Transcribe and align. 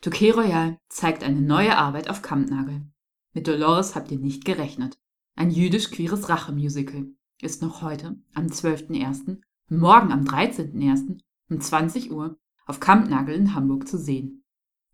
Touquet 0.00 0.32
Royal 0.32 0.78
zeigt 0.88 1.24
eine 1.24 1.40
neue 1.40 1.76
Arbeit 1.76 2.08
auf 2.10 2.22
Kampnagel. 2.22 2.86
Mit 3.32 3.48
Dolores 3.48 3.94
habt 3.94 4.10
ihr 4.10 4.18
nicht 4.18 4.44
gerechnet. 4.44 4.98
Ein 5.34 5.50
jüdisch-queeres 5.50 6.28
Rache-Musical 6.28 7.06
ist 7.40 7.62
noch 7.62 7.82
heute, 7.82 8.16
am 8.34 8.46
12.01., 8.46 9.40
morgen 9.68 10.12
am 10.12 10.24
13.01. 10.24 11.18
um 11.50 11.60
20 11.60 12.10
Uhr 12.10 12.38
auf 12.66 12.80
Kampnagel 12.80 13.34
in 13.34 13.54
Hamburg 13.54 13.86
zu 13.88 13.98
sehen. 13.98 14.44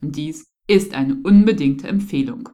Und 0.01 0.17
dies 0.17 0.53
ist 0.67 0.95
eine 0.95 1.17
unbedingte 1.23 1.89
Empfehlung. 1.89 2.49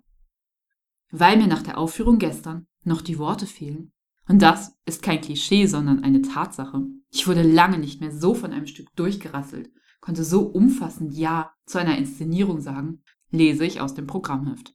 Weil 1.10 1.38
mir 1.38 1.46
nach 1.46 1.62
der 1.62 1.78
Aufführung 1.78 2.18
gestern 2.18 2.66
noch 2.84 3.00
die 3.00 3.18
Worte 3.18 3.46
fehlen, 3.46 3.92
und 4.28 4.42
das 4.42 4.76
ist 4.84 5.02
kein 5.02 5.22
Klischee, 5.22 5.64
sondern 5.66 6.04
eine 6.04 6.20
Tatsache. 6.20 6.82
Ich 7.10 7.26
wurde 7.26 7.42
lange 7.42 7.78
nicht 7.78 8.02
mehr 8.02 8.12
so 8.12 8.34
von 8.34 8.52
einem 8.52 8.66
Stück 8.66 8.94
durchgerasselt, 8.94 9.70
konnte 10.00 10.24
so 10.24 10.42
umfassend 10.42 11.14
Ja 11.14 11.52
zu 11.66 11.78
einer 11.78 11.98
Inszenierung 11.98 12.60
sagen, 12.60 13.02
lese 13.30 13.64
ich 13.64 13.80
aus 13.80 13.94
dem 13.94 14.06
Programmheft. 14.06 14.74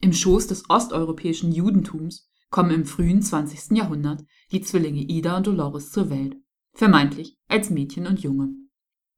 Im 0.00 0.12
Schoß 0.12 0.46
des 0.46 0.68
osteuropäischen 0.70 1.52
Judentums 1.52 2.30
kommen 2.50 2.70
im 2.70 2.84
frühen 2.84 3.22
20. 3.22 3.76
Jahrhundert 3.76 4.24
die 4.52 4.60
Zwillinge 4.60 5.02
Ida 5.02 5.36
und 5.36 5.46
Dolores 5.46 5.90
zur 5.90 6.10
Welt, 6.10 6.36
vermeintlich 6.72 7.36
als 7.48 7.70
Mädchen 7.70 8.06
und 8.06 8.20
Junge. 8.20 8.50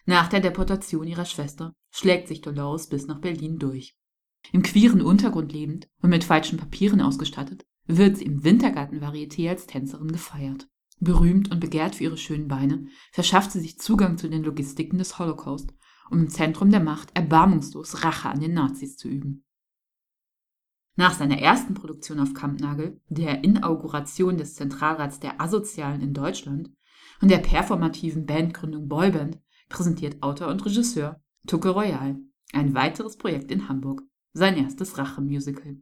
Nach 0.07 0.29
der 0.29 0.41
Deportation 0.41 1.07
ihrer 1.07 1.27
Schwester 1.27 1.75
schlägt 1.91 2.29
sich 2.29 2.41
Dolores 2.41 2.89
bis 2.89 3.07
nach 3.07 3.21
Berlin 3.21 3.59
durch. 3.59 3.97
Im 4.53 4.63
queeren 4.63 5.03
Untergrund 5.03 5.53
lebend 5.53 5.89
und 6.03 6.11
mit 6.11 6.25
falschen 6.25 6.59
Papieren 6.59 7.01
ausgestattet, 7.01 7.67
wird 7.87 8.17
sie 8.17 8.25
im 8.25 8.43
Wintergarten-Varieté 8.43 9.49
als 9.49 9.67
Tänzerin 9.67 10.13
gefeiert. 10.13 10.70
Berühmt 11.01 11.51
und 11.51 11.61
begehrt 11.61 11.97
für 11.97 12.05
ihre 12.05 12.19
schönen 12.19 12.49
Beine, 12.49 12.87
verschafft 13.11 13.53
sie 13.53 13.61
sich 13.61 13.79
Zugang 13.79 14.19
zu 14.19 14.29
den 14.29 14.43
Logistiken 14.43 14.99
des 14.99 15.19
Holocaust, 15.19 15.73
um 16.11 16.21
im 16.21 16.29
Zentrum 16.29 16.71
der 16.71 16.81
Macht 16.81 17.17
erbarmungslos 17.17 18.05
Rache 18.05 18.29
an 18.29 18.41
den 18.41 18.53
Nazis 18.53 18.97
zu 18.97 19.09
üben. 19.09 19.45
Nach 20.97 21.15
seiner 21.15 21.39
ersten 21.39 21.73
Produktion 21.73 22.21
auf 22.21 22.35
Kampnagel, 22.35 23.01
der 23.09 23.43
Inauguration 23.43 24.37
des 24.37 24.55
Zentralrats 24.55 25.21
der 25.21 25.41
Asozialen 25.41 26.03
in 26.03 26.13
Deutschland 26.13 26.71
und 27.23 27.31
der 27.31 27.39
performativen 27.39 28.27
Bandgründung 28.27 28.89
Boyband, 28.89 29.39
präsentiert 29.69 30.23
Autor 30.23 30.49
und 30.49 30.65
Regisseur 30.67 31.23
Tucke 31.47 31.71
Royal 31.71 32.19
ein 32.53 32.75
weiteres 32.75 33.17
Projekt 33.17 33.51
in 33.51 33.69
Hamburg, 33.69 34.03
sein 34.33 34.57
erstes 34.57 34.99
Rache-Musical. 34.99 35.81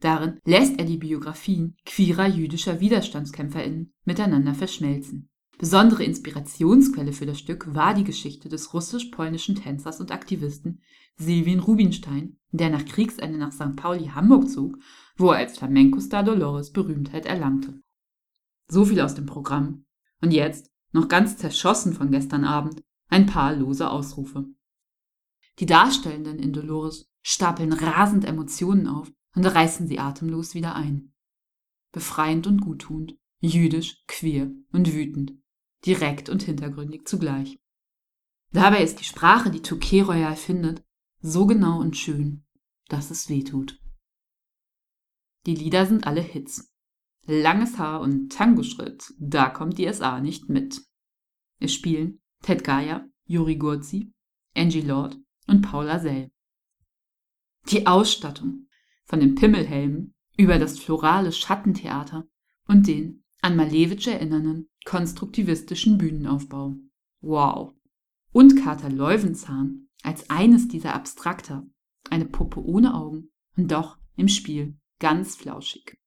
Darin 0.00 0.40
lässt 0.44 0.78
er 0.78 0.84
die 0.84 0.98
Biografien 0.98 1.76
queerer 1.84 2.26
jüdischer 2.26 2.80
WiderstandskämpferInnen 2.80 3.94
miteinander 4.04 4.54
verschmelzen. 4.54 5.30
Besondere 5.58 6.04
Inspirationsquelle 6.04 7.14
für 7.14 7.24
das 7.24 7.38
Stück 7.38 7.74
war 7.74 7.94
die 7.94 8.04
Geschichte 8.04 8.50
des 8.50 8.74
russisch-polnischen 8.74 9.54
Tänzers 9.54 10.00
und 10.00 10.12
Aktivisten 10.12 10.82
Silvin 11.16 11.60
Rubinstein, 11.60 12.38
der 12.50 12.68
nach 12.68 12.84
Kriegsende 12.84 13.38
nach 13.38 13.52
St. 13.52 13.74
Pauli 13.74 14.08
Hamburg 14.08 14.50
zog, 14.50 14.76
wo 15.16 15.30
er 15.30 15.38
als 15.38 15.56
Flamenco-Star 15.56 16.24
Dolores 16.24 16.72
Berühmtheit 16.72 17.24
erlangte. 17.24 17.80
So 18.68 18.84
viel 18.84 19.00
aus 19.00 19.14
dem 19.14 19.24
Programm. 19.24 19.86
Und 20.20 20.32
jetzt, 20.32 20.70
noch 20.92 21.08
ganz 21.08 21.38
zerschossen 21.38 21.94
von 21.94 22.10
gestern 22.10 22.44
Abend, 22.44 22.82
ein 23.08 23.24
paar 23.24 23.54
lose 23.54 23.88
Ausrufe. 23.88 24.46
Die 25.58 25.66
Darstellenden 25.66 26.38
in 26.38 26.52
Dolores 26.52 27.08
stapeln 27.22 27.72
rasend 27.72 28.26
Emotionen 28.26 28.88
auf 28.88 29.10
und 29.36 29.46
reißen 29.46 29.86
sie 29.86 30.00
atemlos 30.00 30.54
wieder 30.54 30.74
ein. 30.74 31.12
Befreiend 31.92 32.46
und 32.46 32.60
guttunend, 32.60 33.16
jüdisch, 33.40 34.02
queer 34.08 34.50
und 34.72 34.92
wütend, 34.92 35.34
direkt 35.84 36.28
und 36.28 36.42
hintergründig 36.42 37.06
zugleich. 37.06 37.60
Dabei 38.50 38.82
ist 38.82 38.98
die 38.98 39.04
Sprache, 39.04 39.50
die 39.50 39.62
Touquet 39.62 40.02
Royal 40.02 40.36
findet, 40.36 40.82
so 41.20 41.46
genau 41.46 41.80
und 41.80 41.96
schön, 41.96 42.44
dass 42.88 43.10
es 43.10 43.28
weh 43.28 43.44
tut. 43.44 43.80
Die 45.44 45.54
Lieder 45.54 45.86
sind 45.86 46.06
alle 46.06 46.22
Hits. 46.22 46.72
Langes 47.28 47.76
Haar 47.78 48.00
und 48.00 48.30
Tango-Schritt, 48.30 49.12
da 49.18 49.50
kommt 49.50 49.78
die 49.78 49.92
SA 49.92 50.20
nicht 50.20 50.48
mit. 50.48 50.80
Es 51.58 51.74
spielen 51.74 52.20
Ted 52.42 52.62
Gaia, 52.62 53.08
Juri 53.24 53.56
Gurzi, 53.56 54.12
Angie 54.54 54.80
Lord 54.80 55.18
und 55.48 55.62
Paula 55.62 55.98
Sell. 55.98 56.30
Die 57.68 57.86
Ausstattung, 57.86 58.65
von 59.06 59.20
den 59.20 59.34
Pimmelhelmen 59.34 60.14
über 60.36 60.58
das 60.58 60.78
florale 60.78 61.32
Schattentheater 61.32 62.28
und 62.66 62.86
den 62.86 63.24
an 63.40 63.56
Malevich 63.56 64.06
erinnernden 64.08 64.68
konstruktivistischen 64.84 65.98
Bühnenaufbau. 65.98 66.76
Wow! 67.20 67.74
Und 68.32 68.56
Kater 68.62 68.90
Leuvenzahn 68.90 69.88
als 70.02 70.28
eines 70.30 70.68
dieser 70.68 70.94
Abstrakter, 70.94 71.66
eine 72.10 72.26
Puppe 72.26 72.64
ohne 72.64 72.94
Augen 72.94 73.30
und 73.56 73.72
doch 73.72 73.98
im 74.16 74.28
Spiel 74.28 74.78
ganz 74.98 75.36
flauschig. 75.36 75.98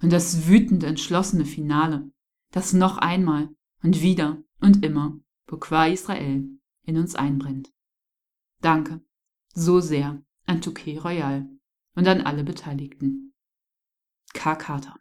Und 0.00 0.12
das 0.12 0.48
wütende, 0.48 0.86
entschlossene 0.86 1.44
Finale, 1.44 2.10
das 2.50 2.72
noch 2.72 2.98
einmal 2.98 3.48
und 3.82 4.02
wieder 4.02 4.42
und 4.60 4.84
immer 4.84 5.18
Pourquoi 5.46 5.92
Israel 5.92 6.48
in 6.82 6.96
uns 6.96 7.14
einbrennt. 7.14 7.72
Danke 8.60 9.02
so 9.54 9.80
sehr 9.80 10.22
an 10.46 10.60
Touquet 10.60 10.98
Royal 10.98 11.48
und 11.94 12.06
an 12.08 12.22
alle 12.22 12.44
Beteiligten. 12.44 13.34
K. 14.32 14.56
Carter. 14.56 14.96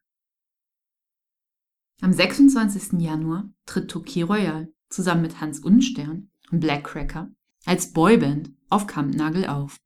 Am 2.02 2.14
26. 2.14 3.00
Januar 3.02 3.50
tritt 3.66 3.90
Touquet 3.90 4.24
Royal 4.24 4.74
zusammen 4.90 5.22
mit 5.22 5.42
Hans 5.42 5.60
Unstern 5.60 6.30
und 6.52 6.60
Black 6.60 6.84
Cracker 6.84 7.32
als 7.66 7.94
Boyband 7.94 8.52
auf 8.70 8.88
Kampnagel 8.88 9.48
auf. 9.48 9.80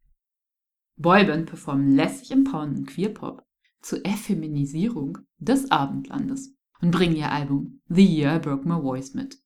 Boyband 0.98 1.46
performen 1.46 1.96
lässig 1.96 2.32
empowernden 2.32 2.86
Queerpop 2.86 3.46
zur 3.82 4.04
Effeminisierung 4.06 5.20
des 5.38 5.70
Abendlandes 5.70 6.56
und 6.82 6.92
bringen 6.92 7.16
ihr 7.16 7.32
Album 7.32 7.82
The 7.88 8.04
Year 8.04 8.38
I 8.38 8.40
Broke 8.40 8.68
My 8.68 8.82
Voice 8.82 9.14
mit. 9.14 9.38